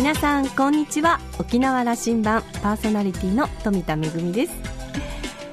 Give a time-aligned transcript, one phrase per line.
[0.00, 1.20] 皆さんこんにちは。
[1.38, 3.98] 沖縄羅針盤パーソナリティの富田恵
[4.32, 4.54] です。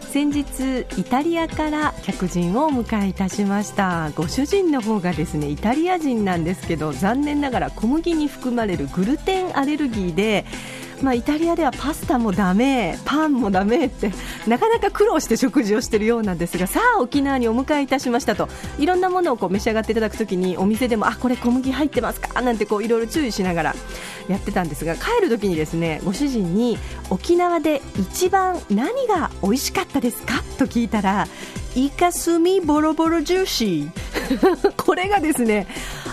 [0.09, 4.09] 先日イタリアから客人をお迎えいたしました。
[4.15, 10.45] ご主人の方がですねイタリア人なんですけど残念ながら小麦に含まれるグルテンアレルギーで
[11.01, 14.11] まあ、イタリアではパスタもだめパンもだめって
[14.47, 18.47] なかなか苦労して食事をしているようなんですがさあ沖縄にお迎えいたしましたと。
[18.79, 22.41] いろんなものをこう召し上がっていただくときにお店でもあこれ小麦入ってますか？
[22.41, 23.75] なんてこういろいろ注意しながら
[24.27, 26.77] やってたんですが帰るときにですねご主人に
[27.09, 30.43] 沖縄で一番何が美味しかったですか？
[30.57, 31.27] と聞いたら
[31.75, 35.67] イカスミボロボロジューシー これがですね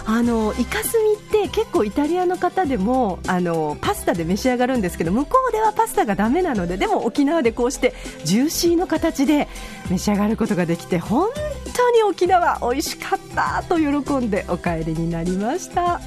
[0.06, 9.48] あのイカスミって結構イタリアの方でもあのパスタで召し上がるんですけど向こうではパスタがダメなのででも沖縄でこうしてジューシーの形で
[9.90, 11.28] 召し上がることができて本
[11.74, 16.00] 当に沖縄美味しかったと喜んでお帰りになりました。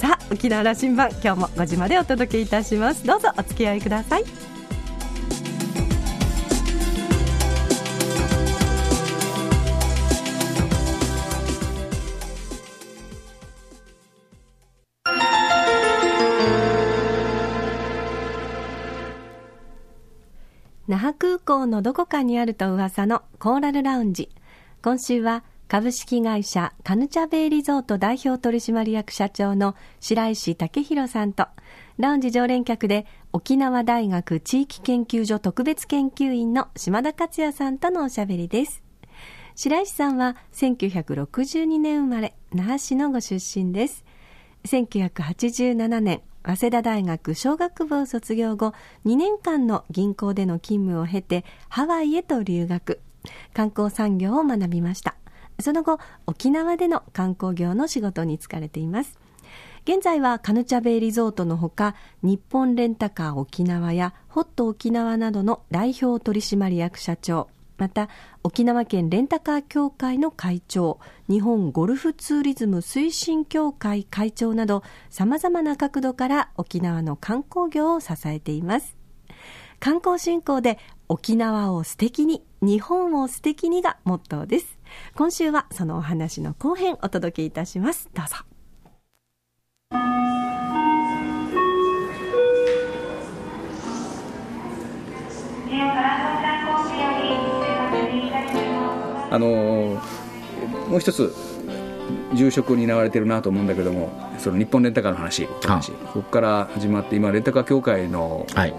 [0.00, 3.04] さあ沖縄羅針盤今日も5時までお届けいたします。
[3.04, 4.47] どうぞお付き合いください。
[20.88, 24.30] 那覇空港のどこかにあると噂のコーラルラウンジ。
[24.82, 31.46] 今週は株式会社カヌチャベイリゾート代表取締役社長の白石武弘さんと
[31.98, 38.82] ラウンジ常連客で沖縄大学地域研究所特別研究員の島田克也さんとのおしゃべりです。
[39.56, 44.06] 白石さんは1962年生まれ那覇市のご出身です。
[44.64, 48.72] 1987年早稲田大学商学部を卒業後
[49.04, 53.00] 2年間の銀行での勤務を経てハワイへと留学。
[53.52, 55.14] 観光産業を学びました。
[55.60, 59.18] その後沖縄での観光業の仕事に就かれています。
[59.84, 67.48] 現在はカヌチャベイリゾートのほか日本レンタカー沖縄やホット沖縄などの代表取締役社長。
[67.78, 68.08] また
[68.42, 78.96] 沖縄県レンタカー協会の会長日本ゴルフツーリズム推進協会会長などさまざまな角度から沖縄の観光業を支えています。
[79.80, 80.78] 観光振興で
[81.08, 84.78] 沖縄を素敵に日本を素敵にがモットーです。
[85.14, 88.10] 今週はそのお話の後編お届けいたします。
[88.12, 88.36] どうぞ。
[99.30, 100.00] あの
[100.88, 101.34] もう一つ
[102.34, 108.74] 住職を担われてるなと思うんだけどもその日本レンタカーの話話ここから始まって今レンタカー協会の、はい。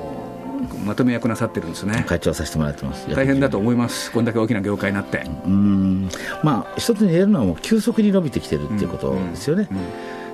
[0.85, 2.03] まとめ役なさってるんですね。
[2.05, 3.09] 会長させてもらってます。
[3.15, 4.11] 大変だと思います。
[4.11, 5.25] こんだけ大きな業界になって。
[5.45, 6.09] うん。
[6.43, 9.83] まあ一つに言えるのはもう急速に伸びてきてるっていうことですよね、うんうん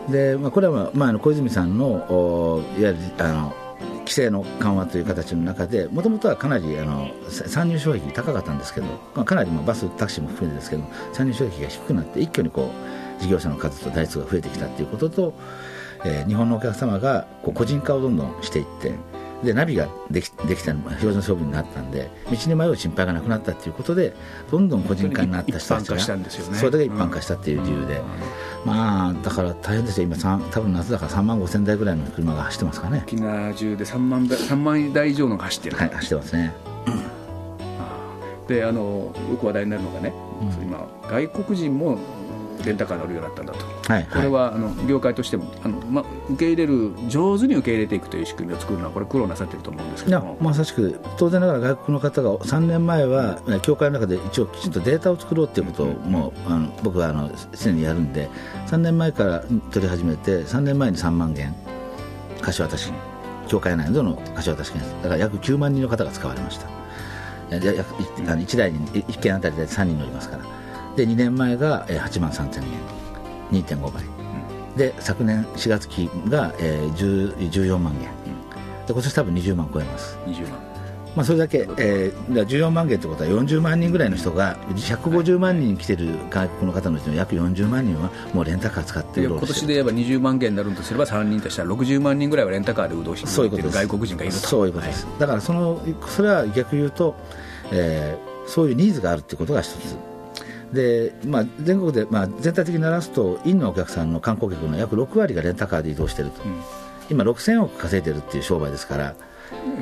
[0.07, 3.64] うん、で、まあ、これは、まあ、小泉さんのおいわゆるあの規
[4.15, 10.83] 制の緩和という形の中でもともとはかなりあの参入障壁高かったんですけど、ま、かなりバスタクシーも含めてですけど
[11.13, 12.71] 参入障壁が低くなって一挙にこ
[13.19, 15.33] う事業者の数と台数が増えてきたということと、
[16.05, 18.93] えー、日本のお客様がこう個人化をどんどんしていって
[19.45, 24.13] でナビができできた標準装備になったんで道に迷う心配がなくなったということで
[24.51, 28.01] どんどん個人化になった人たちが、それが一般化したっていう理由で、
[28.65, 30.07] まあだから大変ですよ。
[30.07, 33.03] 今多分夏だから3万5千台ぐらいの車が走ってますかね。
[33.05, 35.77] 沖縄中で3万台 ,3 万台以上のが走ってる。
[35.77, 36.53] はい走ってますね、
[38.47, 41.97] であのよく話題になるのがね、うん、今外国人も
[42.65, 50.37] レンタカー乗るようになったんだと、はい、これはあの業界としてもあの、ま、受け入れる上手に受け入れていくという仕組みを作るのはこれ苦労なさってると思うんですけども。
[50.41, 58.29] まさしく当然ながら外国の方が3年前は協会の中で一応きちんとデータを作ろうということをもう、あの僕はあの常にやるんで
[58.67, 59.39] 3年前から
[59.71, 61.55] 取り始めて3年前に3万件
[62.41, 62.91] 貸し渡し
[63.47, 66.75] 協会内での貸し渡し件だから約9万人の方が使われました。
[67.49, 70.43] 1台に1件あたりで3人乗りますから
[70.95, 72.95] で2年前が8万3000円。
[73.51, 80.17] 2.5倍、うん、で昨年4月期が14万円で今年多分20万超えます。
[80.25, 80.75] 20万。
[81.15, 94.39] まあ、それだけ、えー、14万件ということは40万人ぐらいの人が150万人来てる外国の方のうちの約40万人はもうレンタカー使ってる今年で言えば20万件になるとすれば3人としたら60万人ぐらいはレンタカーで運動している外国人がいると。
[94.39, 97.15] そういうことです、はい、だからそのそれは逆言うと、
[97.71, 99.95] えー、そういうニーズがあるということが一つ
[100.73, 106.61] で、まあ、全国で、まあ、全体的に鳴らすとインのお客さんの観光客の約6割がレンタカーで移動していると、うん、
[107.09, 109.15] 今6000億稼いでるっていう商売ですから、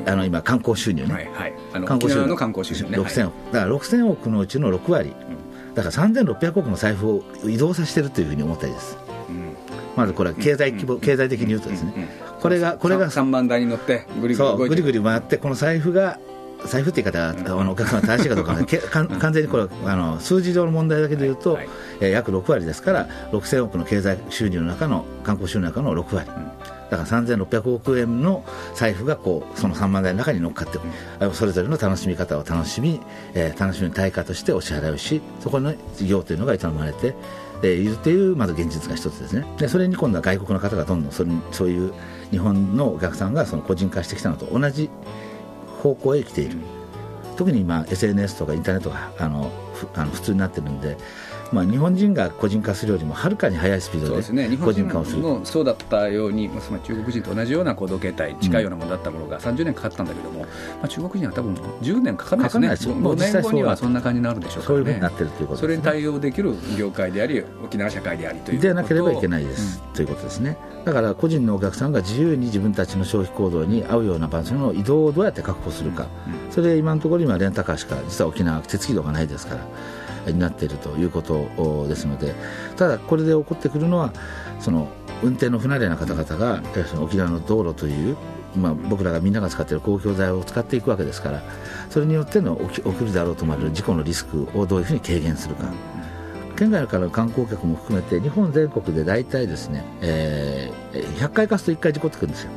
[0.05, 1.53] あの今観光収入ね、はいはい、
[1.85, 2.27] 観光収入。
[2.27, 8.97] の観光収入、ね、6000億、だから6000億のうちの6割、うん、だから3600億の財布を移動させてるというふうに思ったりです、
[9.29, 9.55] うん、
[9.95, 12.09] まずこれは経済規模、経済的に言うとですね、
[12.41, 16.19] これが、これが3番台に乗って、ぐりぐり回って、この財布が
[16.65, 18.55] 財布って言い方は、あのお客様正しいかどうか、
[19.19, 21.69] 完全にこれあの数字上の問題だけで言うと、はい。
[21.99, 26.29] えー、約6割ですから、6000億の経済収入の中の、観光収入の中の6割。
[26.93, 28.43] だから3600億円の
[28.75, 30.77] 財布がこうその3万台の中に乗っかって
[31.33, 32.99] それぞれの楽しみ方を楽しみ、
[33.33, 37.15] えー、楽しみの対価としてお支払いをしそこの事業というのが営まれて
[37.63, 39.45] いるというまず現実が一つですね。
[39.57, 41.93] でそれに今度は外国の方がどんどんそれそういう
[42.29, 44.89] 日本のお客さんがその個人化してきたのと同じ
[45.83, 46.57] 方向へ来ている。
[47.35, 49.51] 特に今 SNS とかインターネットがあの
[49.95, 50.97] あの普通になってるんで
[51.53, 55.21] まあ、日本人が個人化するよりもはるかに速いスピードで個人化をする。
[55.21, 60.47] そう、ね、そうだったように、まあ、中国人と同じような行動形態近いようなものだったものが30年かかったんだけども、ま
[60.83, 62.69] あ、中国人は多分10年かかんないですね。
[62.69, 70.57] です5年後にはそんな感じになるでしょうから、ね、そういうふうになってるということ、ね、それに対応できる業界であり沖縄社会でありというでなければいけないです、うん、ということですね。
[70.85, 76.07] だから個人のお客さんが自由に自分たちの消費行動に合うような場所の移動をどうやって確保するか、
[76.47, 79.61] うん、それ今のところ今レンタカーしか実は沖縄手続き度がないですから
[80.31, 82.33] になっているということですので
[82.77, 84.13] ただこれで起こってくるのは
[84.59, 84.87] その
[85.21, 88.17] 運転の不慣れな方々がその沖縄の道路という
[88.55, 91.41] まあ、僕らがみんなが使っている公共財を使っていくわけですから
[91.89, 95.65] それによっての起きるだろうと思われる事故のリスクをどういうふうに軽減するか。
[96.55, 102.51] 県外からの観光客も含めて日本全国で大体ですね、えー、100回貸すと1回事故ってくるんですよ、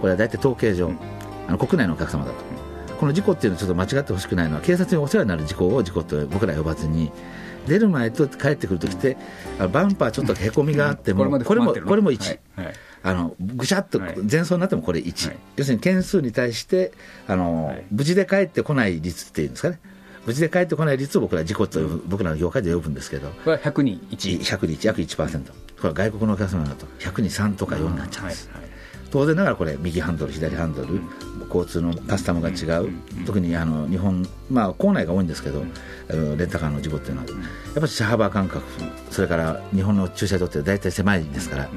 [0.00, 0.92] これは大体統計上
[1.46, 2.65] あの国内のお客様だと。
[2.96, 7.10] この事故っていうのはちょっと間違ってほしくないのは警察にお世話になる事故を事故と僕ら呼ばずに
[7.66, 9.16] 出る前と帰ってくるときって
[9.72, 12.66] バンパーちょっとへこみがあっても、これもこれも1、はい。
[12.66, 16.92] はい、あのぐしゃっと前走になってもこれ1、はい、要するに件数に対して
[17.26, 19.80] あの、無事で帰ってこない率っていうんですかね。
[20.26, 23.28] 無事で帰ってこない率を僕ら事故と僕らの業界で呼ぶんですけど。
[23.28, 25.44] これは100人1 100人1約1%
[25.76, 28.50] これは外国のお客様だと100人3とか4になっちゃうんです、
[29.10, 31.00] 当然ながらこれ右ハンドル左ハンドル、
[31.46, 32.90] 交通のカスタムが違う、
[33.24, 35.64] 特にあの日本、まあ、校内が多いんですけど、
[36.08, 37.36] レンタカーの事故っていうのは、やっ
[37.74, 38.64] ぱり車幅感覚、
[39.10, 41.68] それから日本の駐車場って大体狭いですから。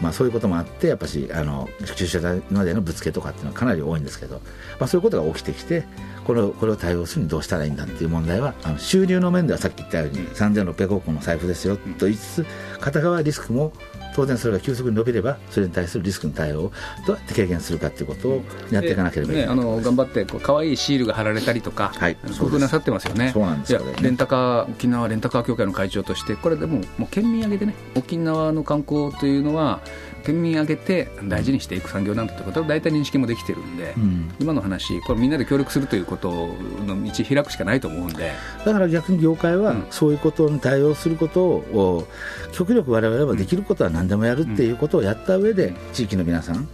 [0.00, 4.40] まあ、そういうこともあって、やっぱしあの駐車場までのぶつけとかっていうのはかなり多いんですけど、
[4.78, 5.84] まあ、そういうことが起きてきて、
[6.26, 12.46] これをこれを対応するにどうしたらいいんだっていう問題は、あの収入の面ではさっき言ったように、3600億の財布ですよと言いつつ、
[12.80, 13.72] 片側リスクも
[14.16, 16.72] 当然それが急速に伸びればそれに対するリスクの対応を
[17.06, 23.30] どうやって軽減するかということをやっていかなければいけない、ね、あの頑張ってこう可愛いシールが貼られたりとか、はい、工夫なさってますよね。
[23.34, 29.80] そうなんですよ、ね、レンタカー沖縄レンタカー協会の会長としてこれでももう県民挙げてね沖縄の観光というのは
[30.26, 36.48] 県民挙げて大事にしていく産業なんだということは大体認識もできてるんで、うん、今の話、これみんなで協力するということ
[36.84, 38.32] の道開くしかないと思うんで。
[38.64, 42.08] だから逆に業界はそういうことに対応することを
[42.52, 46.68] 極力我々はできることは何でもやるっていうことをやった上で地域の皆さん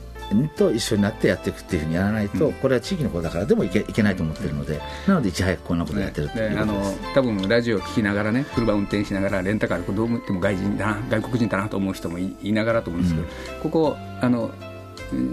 [0.49, 6.75] と一緒になってやっていくっていうふうにやらないと、うん、これは地域のことだからでもいけいけないと思ってるので、なのでいち早くこんなことやってるっていうあの
[7.15, 13.27] 多分ラジオを聞きながらね車運転しながらレンタカーでどう見ても外人だな外国人だなと思う人もいいながらと思うんですけど、
[13.57, 14.51] うん、ここあの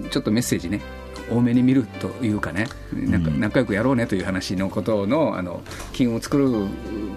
[0.10, 0.82] ちょっとメッセージね
[1.30, 5.62] 多めに見るというかねなんか仲良くやろうねという話のことのあの
[5.94, 6.50] 金を作る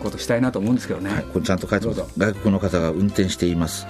[0.00, 2.04] ことしたいなと思うんですけどね、はい、これちゃんと書いてます。
[2.18, 3.86] 外国の方が運転しています。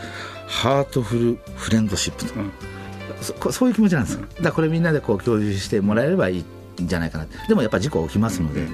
[0.46, 2.52] ハートフルフレンドシップと、うん
[3.20, 4.18] そそういう気持ちなんです。
[4.40, 7.26] だこれみんなでこう共有してもらえればいいんじゃないかな。
[7.48, 8.66] でもやっぱ事故起きますので、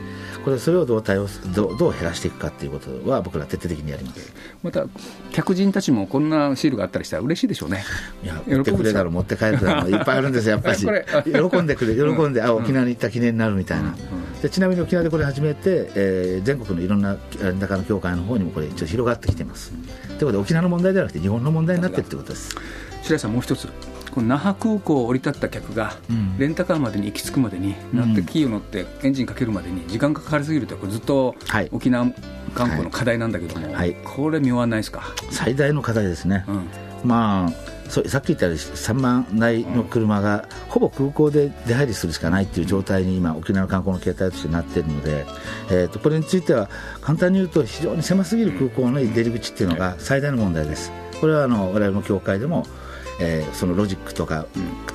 [0.44, 4.32] これそれをどう対応どどう減らしていくかということは僕ら徹底的にやります。
[4.62, 4.86] また
[5.32, 7.84] 客人たちもこんなシールがあったりしたら嬉しいでしょうね。
[8.22, 10.52] いや持ってくれたら持って帰るだろういっぱいあるんですよ。
[10.56, 10.78] やっぱり。
[11.32, 13.94] 喜んでくれ喜んで、あ沖縄に行った記念になるみたいな、
[14.40, 17.16] でちなみに沖縄でこれ始めて、えー、全国のいろんな
[17.60, 19.72] 中の協会の方にもこれ一応広がってきてます。
[19.72, 22.56] ということで沖縄の問題ではなくて日本の問題になっているということです。
[23.02, 23.68] 白井さんもう一つ
[24.18, 25.96] この那覇空港を降り立った客が、
[26.38, 31.36] レンタカーまでに行き着くまでに、なってキーを乗ってエンジンかけるまでに時間がかかりすぎるとこれずっと
[31.70, 32.06] 沖縄
[32.52, 35.02] 観光の課題なんだけども、はい、これ見終わらないですか？
[35.30, 36.68] 最大の課題ですね、うん、
[37.08, 37.50] まあ
[37.88, 45.26] そさっき言ったように3万台の車がほぼ空港で出入りするしかないっていう状態に今沖縄の観光の形態としてなっているので、
[45.70, 46.68] えー、とこれについては
[47.02, 50.90] 簡単に言うと非常に狭すぎる空港の出入り口っていうのが最大の問題です。
[51.20, 52.66] これはあの我々の協会でも
[53.20, 54.46] えー、そのロジックとか、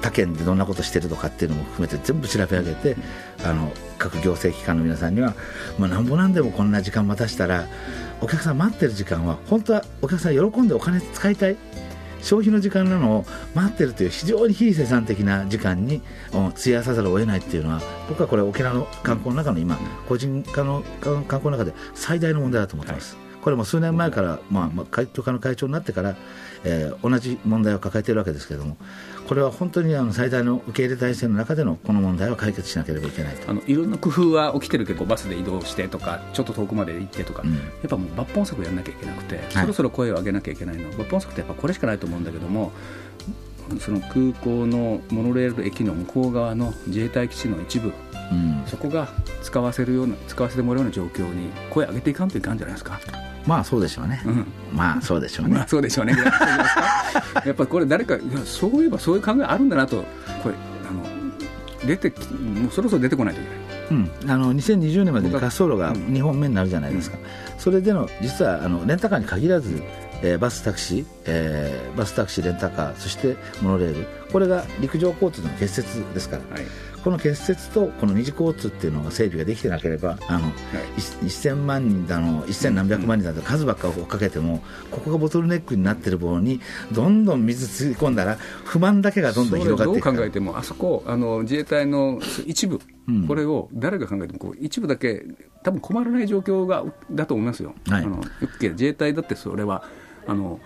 [0.02, 2.96] 他県でどんなことしてるとかっていうのも含めて全部調べ上げて、
[3.44, 5.34] あの各行政機関の皆さんには、
[5.78, 7.68] まあ、なんぼなんでもこんな時間待たしたら
[8.22, 11.58] お客さん待ってる時間は本当はお客さん喜んでお金使いたい
[12.22, 16.02] 消費の時間なのを待ってるという非常に非生産的な時間に
[16.32, 19.78] 費やさざるを得ないっていうのは僕はこれ沖縄の観光の中の今
[20.08, 23.16] 個人化の観光の中で最大の問題だと思ってます。
[23.16, 26.16] はいこれも数年前から、まあ、まあ、会協会の会長になってから、
[26.64, 28.78] えー、同じ問題を抱えているわけですけれども、
[29.28, 33.52] これは本当にあの最大の受け入れ体制の中でのこの問題を解決しなければいけないと。
[33.52, 42.72] あのいろんな工夫は起きてるけど、バスで移動してとか、ちょっと遠くまで行ってとか、うん、やっぱもう抜本策やらなきゃいけなくて、はい、そろそろ声を上げなきゃいけないの、抜本策ってやっぱこれしかないと思うんだけども、
[43.80, 47.94] その空港のモノレール駅の向こう側の自衛隊基地の一部、
[48.32, 49.08] うん、そこが
[49.42, 53.00] 使わせるような使わせてもらうような状況に声を上げていかんといかんじゃないですか。
[53.46, 56.16] まあそうでしょうね、うん、まあそうでしょうね、まあ、そうでしょうね。
[57.46, 60.04] やっぱりこれ誰かいやそういえばそういう考えあるんだなと。
[60.42, 60.56] これ
[60.90, 61.04] あの
[61.86, 63.64] 出てもうそろそろ出てこないといけない。
[63.92, 69.84] うん、あの2020年までに滑走路が2本目になるじゃないですか、うん、それでの実はあのレンタカーに限らず、
[70.24, 76.66] えー、バスタクシー、えー、バスタクシー、レンタカー、そしてモノレール、これが陸上交通の結節ですから、はい、
[77.04, 80.54] この結節とこの二次交通っていうのが整備ができてなければ、あの、はい、
[80.98, 86.62] 1000万人だの、1000何百万人だと数ばっか追っかけても、ここがボトルネックになってる棒に、
[86.94, 90.06] どんどん水つぎ込んだら、不満だけがどんどん広がっていく。
[90.06, 92.80] どう考えても、あそこ、あの自衛隊の一部、
[93.10, 95.26] うん、これを誰が考えてもこう、一部だけ、
[95.64, 97.76] 多分困らない状況がだと思いますよ。
[97.90, 98.24] はい、あの
[98.62, 99.84] 自衛隊だってそれは
[100.28, 100.60] あの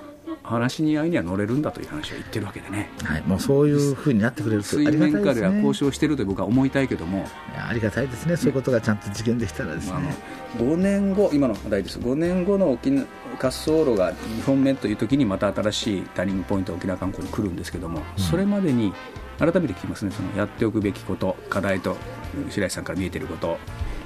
[0.47, 7.27] 話に合いには乗れるんだという話を言ってるわけでね、はい、もうそういうふうになってくれると水面下では交渉してると僕は思いたいけども。
[7.69, 13.07] ありがたいですね、そういうことがちゃんと実現できたらですね、まあ、5年後、今の話題です、5年後の沖滑
[13.41, 18.93] 走路が2本目という時にまた新しいターニングポイント、沖縄観光に来るんですけども、うん、それまでに
[19.37, 21.97] 改めて聞きますね、そのやっておくべきこと、課題と
[22.49, 23.57] 白石さんから見えていること、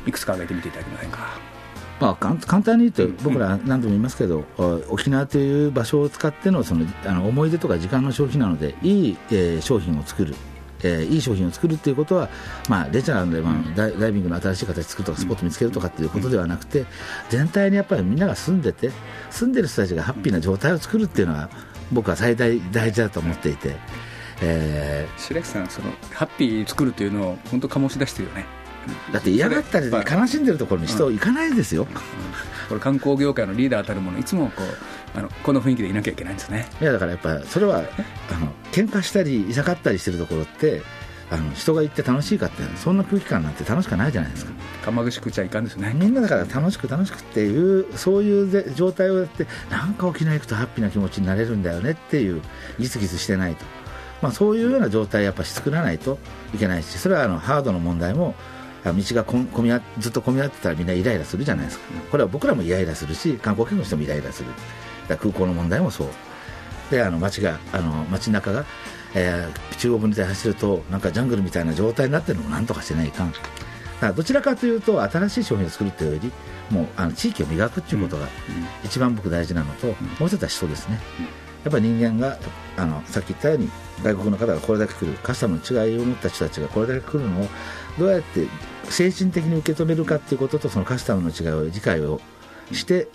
[0.08, 1.51] いくつか挙げてみていただけませんか？
[2.02, 4.44] まあ、簡単に言うと、僕ら何度も言いますけど、
[4.90, 10.34] 沖縄という場所を使ってのそのあの思い出とか時間の消費なので、いい、えー、商品を作る。
[10.84, 12.28] えー、いい商品を作るということは、
[12.68, 16.86] まあ、レジャーで、まあ、ダイダイビングの新しい形作るとかスポット見つけるとかっていうことではなくて
[17.30, 18.90] 全体にやっぱりみんなが住んでて
[19.30, 21.52] 住んでる人たちがハッピーな状態を作るっていうのは
[21.92, 23.76] 僕は最大大事だと思っていて、
[24.42, 28.61] えー、白木さんそのハッピー作るというのを本当醸し出してるよね
[29.12, 31.88] だって嫌がったり悲しんでるところに人行かないですよ、
[32.68, 36.68] これ観光業界のリーダーたるものいつもこうあのこの雰囲気でいなきゃいけないんですね。
[36.82, 40.82] いやだからやっぱりそれはあの喧嘩したりいさかったりしてるところって
[41.30, 44.52] あの人が行って楽しいかってそんな空気感なんて楽しくないじゃないですか。
[44.86, 45.94] かまぐしくちゃいかんですね。
[45.96, 52.42] みんなだから楽しく楽しくっていうそういう状態をやってなんか沖縄行くとハッピーな気持ちになれるんだよねっていう
[52.80, 53.66] ギスギスしてないと、
[54.22, 56.20] まあ、そういうような状態やっぱ作らないと
[56.54, 58.36] いけないしそれはあのハードの問題も
[58.84, 64.50] 道が混みずっと混み合ってたらみんなイライラするじゃないですか、これは僕らもイライラするし観光客の人もイライラする。
[65.08, 66.08] 空港の問題もそう。
[66.90, 68.66] であの街があの街中が、
[69.14, 73.34] えー、中央分離帯走るとなんかジャングルみたいな状態になってるのもなんとかしてないかん。
[74.02, 76.32] だどちらかというと新しい商品を作るというより
[76.72, 78.28] もうあの地域を磨くっていうことが
[78.84, 79.94] 一番僕大事なのと、も
[80.26, 81.00] う一つは人ですね、
[81.64, 82.40] やっぱり人間が
[82.78, 83.70] あのさっき言ったように
[84.04, 87.48] 外国の方がこれだけ来るカスタムの違いを持った人たちがこれだけ来るのを
[88.00, 88.48] どうやって
[88.86, 92.20] 精神的に受け止めるかということとそのカスタムの違いを理解を
[92.72, 93.08] して、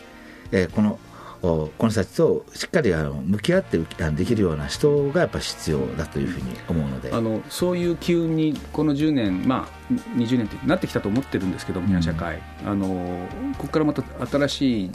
[0.53, 0.99] えー、この
[1.43, 7.13] この人たちとしっかりあの向き合ってできるような人がやっぱ必要だというふうに思うので。
[7.13, 13.29] あのそういう機運にこの10年、まあ、20年ってなってきたと思ってるんですけども、社会、あの
[13.59, 14.91] ここからまた新しい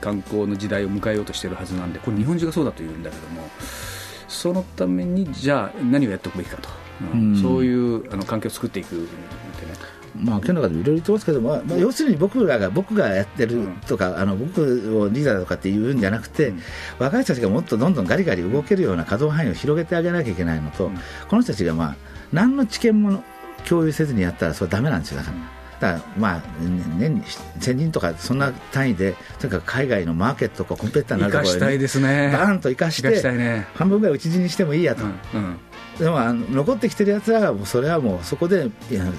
[0.00, 3.48] 観光の時代を迎えようとしているはずなんでこれ日本中がそうだというんだけども
[4.34, 6.68] そのためにじゃあ何をやっておくべきかと、
[7.14, 9.08] うん、そういうあの環境を作っていく
[10.16, 14.62] まあ、今日の中でいろいろ言ってますけど、まあ、まあ、要するに僕らが僕がやってるとか、うん、あの僕
[15.02, 16.60] をリーダーとかっていうんじゃなくて、うん、
[17.00, 20.94] 若い人たちがもっとどんどんガリガリ動けるような稼働範囲を広げてあげなきゃいけないのと、うん、
[21.28, 21.96] この人たちが、まあ、
[22.32, 23.24] 何の知見も
[23.68, 25.18] 共有せずにやったらそれはだめなんですよ。
[25.18, 25.36] だから。
[25.84, 26.42] だからまあ
[26.98, 35.58] 年に1000人とかそんな単位でとにかく海外のマーケットとかコンペティターになるところに、ね、バーンと生かして、ね、半分ぐらい打ち死にしてもいいやと、うん
[35.98, 38.68] でもあの残ってきてるやつらはそれはもうそこで行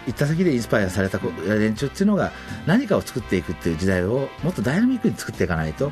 [0.09, 2.33] った先でインスパイアされた連中っていうのが
[2.65, 5.89] 何かを作っていくっていう時代をもっとダイナミックに作っていかないと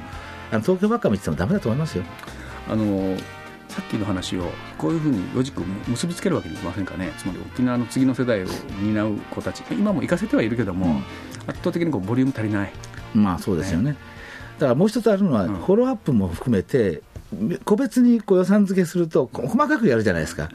[0.51, 2.03] あの東京ばっか見ててもだめだと思いますよ。
[2.67, 3.15] あの
[3.73, 7.11] さっきの話をこういうふうにロジックを結びつけるわけにいきませんかね。
[7.17, 8.47] つまり沖縄の次の世代を
[8.81, 9.63] 担う子たち。
[9.71, 10.97] 今も行かせてはいるけども、うん、
[11.47, 12.71] 圧倒的にこうボリューム足りない。
[13.13, 13.97] まあそうですよね、ね、
[14.59, 17.01] だからもう一つあるのは、うん、フォローアップも含めて
[17.65, 20.49] 個別にこう予算付けすると細かくやるじゃないですか、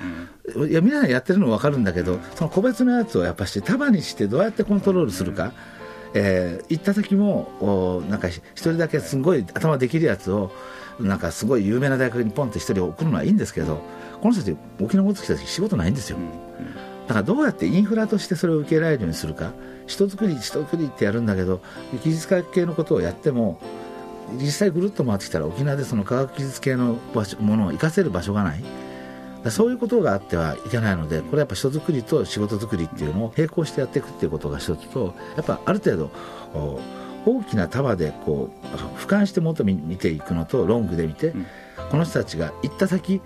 [0.54, 5.52] うん、いや皆さんやってるの分かるんだけどその個別のやつをやっぱして束にしてどうやってコントロールするか、
[6.14, 10.52] えー、行った時もおなんか一人だけすごい頭できるやつを
[11.00, 13.82] なんかすごい有名な大学にポンって一人送るのはいいんですけど
[14.20, 16.18] この人たち沖縄持ってきた時仕事ないんですよ、
[17.06, 19.52] だからどうやってインフラとしてそれを受け入れられるようにするか。
[19.86, 21.62] 人作り人作りってやるんだけど
[22.04, 23.58] 技術系のことをやっても
[24.34, 28.62] 実際ぐるっと回ってきたら沖縄でその科学技術系の場所ものを生かせる場所がない。
[29.50, 36.10] そういうことがあってはいけないのでこれはやっぱ人づくりと仕事づくりっていうのを並行してやっていくっていうことが一つとやっぱある程度
[37.26, 38.66] 大きな束でこう
[38.98, 41.46] 俯瞰してもっと見ていくのとロングで見て、うん、
[41.90, 43.20] この人たちが行った先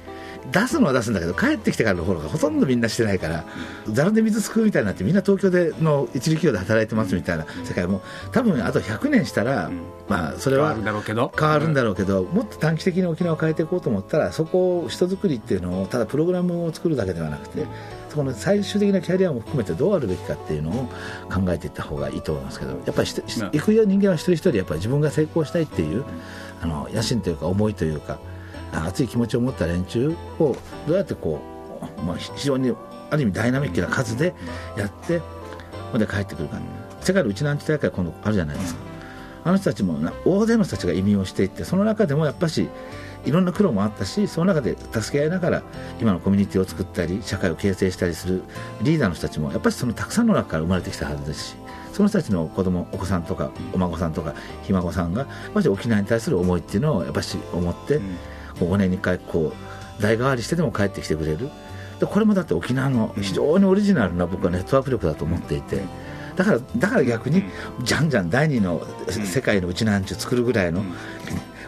[0.51, 3.45] 出すのは出すんだけど帰ってきてからの方がほとんどみんなしてないから
[3.89, 9.71] ざるで水すくうみたいになってみんな東京での一流企業で働いてますみたいな世界も多分あと100年したら、
[10.09, 11.33] まあそれは変わるんだろうけど。
[11.39, 17.67] 変わるんだろうけどもっと短期的に沖縄を変えていこうと思ったらそこを人づくりっていうのをただプログラムを作るだけではなくて
[18.13, 20.75] そこの最終的なキャリアも含めてどうあるべきかっていうのを
[21.33, 26.05] 考えていった方がいいと思いますけどやっぱり行く人間は一人一人やっぱり自分が成功したいっていう
[26.61, 28.19] あの野心というか思いというか
[28.71, 30.55] 熱い気持ちを持った連中を
[30.87, 31.41] どうやってこ
[31.99, 32.75] う、まあ、非常に
[33.11, 34.35] ある意味ダイナミックな数で
[34.77, 35.23] やって
[35.91, 36.59] ほんで帰ってくるか
[37.01, 38.83] 世界のうちなんち大会今度あるじゃないですか。
[39.45, 42.69] あの人たちも大勢の人たちが移民をしていってその中でもやっぱし
[43.25, 45.63] いろんな苦労もあったしその中で助け合いながら
[46.01, 48.43] 今のコミュニティを作ったり社会を形成したりする
[48.83, 51.57] リーダーの人たちもやっぱりそのたくさんの中から生まれてきたはずですし
[51.93, 58.17] その人たちの子供お子さんとかお孫さんとかひ孫さんがまず沖縄に対する思いっていうのをやっぱし思って、うん。
[58.61, 59.53] 5年に1回こ
[59.99, 61.51] う代替わりしてでも帰ってきてくれる。
[62.01, 65.83] でこれもだって沖縄の非常にオリジナルな僕はネットワーク力だと思っていて。
[66.37, 67.45] だからだから逆に
[67.83, 70.83] じゃんじゃん第二の世界のうちなんちゅう作るぐらいの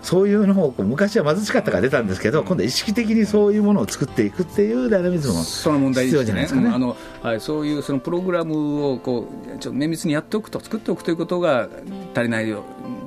[0.04, 6.68] そういうのを昔は貧しかったから出たんですけど、今度は意識的にそういうものを作っていくっていうダイナミズムも必要じゃないですかね。
[6.68, 11.70] あのはい、そういうそのプログラムをこうちょっと綿密にやっておくと作っておくということが
[12.14, 12.54] 足りない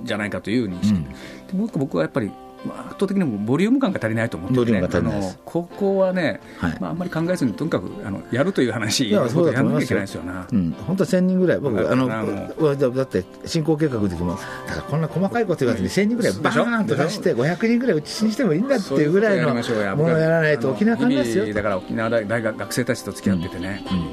[0.05, 1.05] じゃないかという認識、
[1.53, 2.31] うん、僕はやっぱり
[2.73, 14.31] 圧倒的にボリューム感が足りないと思って、ね、あのここはね、はい、まあ、あんまり考えずにとにかくあのやるという話やそうやらなきゃいけないですよな、うん、本当は1000人ぐらい僕あのだって進行計画の時も
[14.67, 19.49] だからこんな細かいこと言わずに1000人ぐらいバーンと出して500人ぐらいうちにしてもいいんだっていうぐらいの
[19.95, 21.53] ものをやらないと沖縄関ですよ。
[21.53, 23.97] だから沖縄大学学生たちと付き合っててね、うん。
[23.97, 24.05] うん、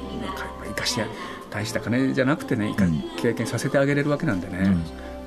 [0.68, 1.04] 生かして
[1.50, 2.74] 大した金じゃなくてね、
[3.20, 4.76] 経験させてあげれるわけなんでね、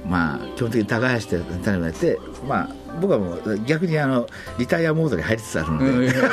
[0.06, 2.70] まあ、基本的に耕して種まいて、まあ、
[3.02, 6.30] 僕はもう逆にあのリタイアモードに入りつつあるので、うん、だか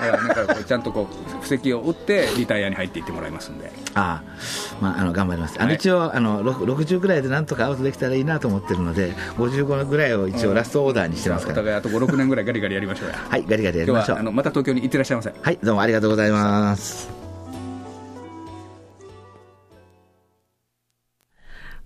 [0.00, 3.70] らなんかちゃんとこう布石を打ってリタイアに入っていってもらいますんで。
[3.94, 13.16] ああ、まあ、あの頑張ります、あの一応あの60ぐらいでなんとかアウトできたらいいなと思ってるので55ぐらいを一応ラストオーダーにしてますから、お互いあと56年ぐらいガリガリやりましょうや。
[13.16, 14.18] はいガリガリやりましょう。
[14.18, 15.34] あのまた東京に行ってらっしゃいませ。
[15.40, 17.21] はいどうもありがとうございます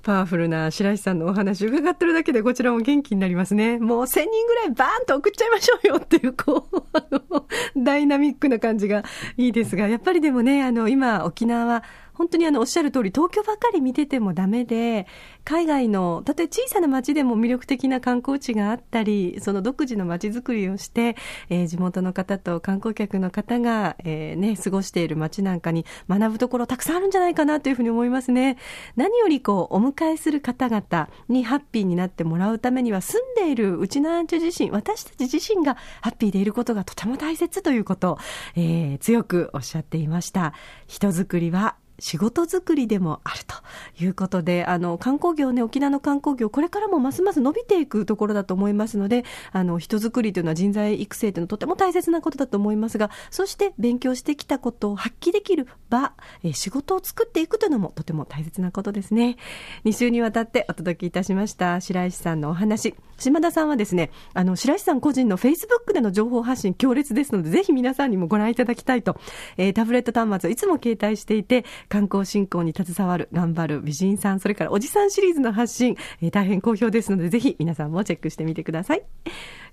[0.06, 3.80] パワフルな白石さんのお話伺ってるだけでこちらも元気になりますね。
[3.80, 9.02] もう1000人ぐらいバーンと送っちゃいましょうよっていう、こう、あの、ダイナミックな感じが
[9.36, 11.82] いいですが、やっぱりでもね、あの、今沖縄は
[12.16, 15.06] 本当にあのおっしゃる通り、東京ばかり見ててもダメで、
[15.44, 21.16] 海外の、たとえ小さな町でも魅力的な観光地があったり、その独自の町づくりをして、
[21.50, 28.56] えー、地元の方と観光客の方が、えー、ね、過ごしている町なんかに学ぶところたくさんあるんじゃないかなというふうに思いますね。
[28.96, 38.18] 何よりこう、お迎えする方々にハッピーになってもらうためには、住んでいるうちのアンチュ自身、私たち自身がハッピーでいることがとても大切ということ、
[38.56, 40.54] えー、強くおっしゃっていました。
[40.86, 43.54] 人づくりは仕事作りでもあると
[44.02, 59.36] いうことで、あの、観光業ね、沖縄の観光業、これからもますます伸びていくところだと思いますので、あの、人作りというのは人材育成というのはとても大切なことだと思いますが、そして勉強してきたことを発揮できる場、え仕事を作っていくというのもとても大切なことですね。
[59.84, 62.94] 2週にわたってお届けいたしました、白石さんのお話。
[63.18, 69.18] 島田さんはですね、あの、白石さん個人のフェイスブックでの情報発信強烈ですので、ぜひ皆さんにもご覧いただきたいと、
[69.56, 79.02] えー、タブレット端末をいつも携帯していて、観光振興に携わる、頑張る美人さん、それからおじさんシリーズの発信、えー、大変好評ですので、ぜひ皆さんもチェックしてみてください。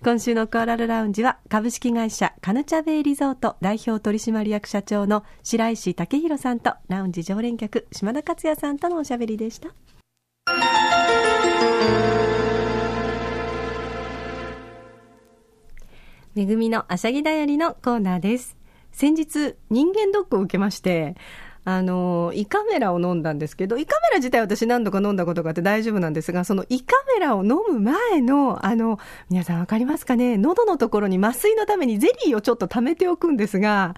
[0.03, 9.69] 今週のコアラルラウンジは、株式会社カヌチャベイリゾート代表取締役社長の白石武弘さんと、ラウンジ常連客、島田克也さんとのおしゃべりでした。
[16.35, 18.57] めぐみのあしゃぎだよりのコーナーです。
[18.91, 21.15] 先日、人間ドックを受けまして、
[21.63, 28.97] あの、胃カメラを飲んだんですけど、胃カメラ自体私何度か飲んだことがあって大丈夫なんですが、その胃カメラを飲む前の、あの、
[29.29, 30.37] 皆さんわかりますかね？
[30.37, 33.93] 喉のところに麻酔のためにゼリーをちょっと溜めておくんですが、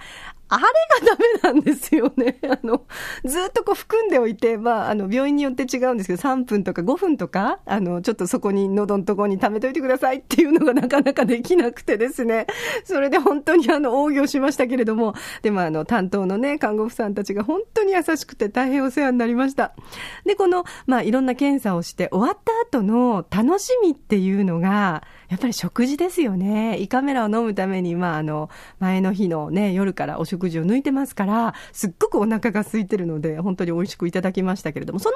[0.48, 2.38] あれがダメなんですよね。
[2.48, 2.86] あの、
[3.24, 12.46] ずっとこう含んでおいて、まあ、あの、病院によって違うんですけど、3分とか5分とか、あの、ちょっとそこに喉のとこに溜めといてくださいっていうのがなかなかできなくてですね、
[12.84, 19.74] それで本当にあの、応業しましたけれども、でもあの、担当のね、看護婦さんたちが本当に優しくて大変お世話になりました。
[20.26, 26.78] で、この、まあ、いろんな検査をして終わった後の楽しみっていうのが、やっぱり食事ですよね。
[26.80, 35.16] 胃カメラを飲むために、まあ、あの、前の日のね、夜からお食事を抜いてますから、すっごくお腹が空いてるので、本当に美味しくいただきましたけれども、その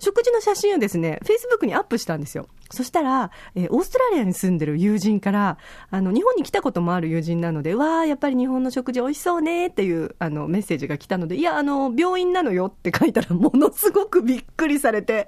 [0.00, 2.46] 食事の写真をですね、Facebook にアップしたんですよ。
[2.70, 5.58] そしたら、えー、オーストラリアに住んでる友人から、
[5.90, 15.26] あの、日本に来たこともある友人なので、わあ、やっぱり日本の食事美味しそうねっていう、あの、メッセージが来たので、いや、あの、病院なのよって書いたら、ものすごくびっくりされて、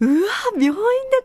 [0.00, 0.76] うわ、病院で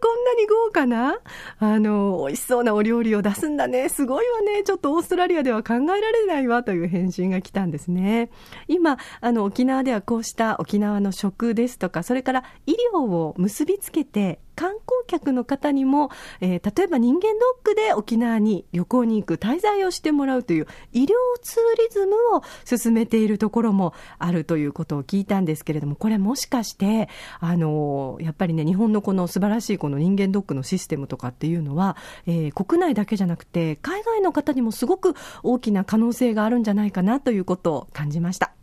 [0.01, 1.19] こんなに豪華な、
[1.60, 3.89] あの、美味しそうなお料理を出すんだね。
[3.89, 4.63] すごいわね。
[4.63, 8.29] ちょっとオーストラリアでは考えられないわという返信が来たんですね。
[8.67, 21.08] 今、あの、沖縄ではこうした沖縄の食ですとか、それから医療を結びつけて、観光客の方にも、えー、例えば人間ドックで沖縄に旅行に行く滞在をしてもらうという医療
[21.41, 38.54] ツーリズムを進めているところもあるということを聞いたんですけれども、これもしかして、あのー、やっぱりね、日本のこの素晴らしいこの人間ドックのシステムとかっていうのは、えー、国内だけじゃなくて、海外の方にもすごく大きな可能性があるんじゃないかなということを感じました。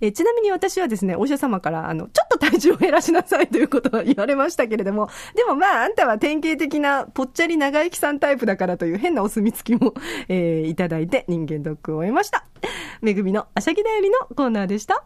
[0.00, 9.94] えー、ちなみに私はですね、お医者様から、あの、ちょっと体重を減らしなさいということは言われましたけれども、でもまあ、あんたは典型的なぽっちゃり長生きさんタイプだからという変なお墨付きも、
[10.28, 12.44] えー、いただいて人間ドックを終えました。
[13.00, 15.04] めぐみのあしゃぎだよりのコーナーでした。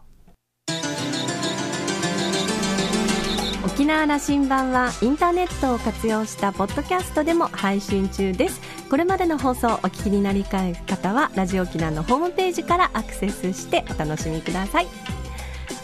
[3.63, 15.18] 沖縄羅針盤はインターネットを活用したポッドキャストでも配信中ですこれまでの放送お聞きになりたい方はラジオ沖縄のホームページからアクセスしてお楽しみください